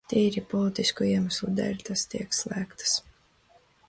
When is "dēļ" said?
1.59-1.83